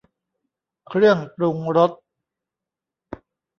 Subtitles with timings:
[0.87, 1.91] เครื่องปรุงรส